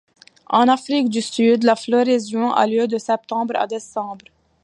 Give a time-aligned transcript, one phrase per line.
[0.49, 4.25] En Afrique du Sud, la floraison a lieu de septembre à décembre.